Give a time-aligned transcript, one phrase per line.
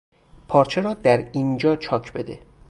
[0.47, 2.39] پارچه را در اینجا چاک بده.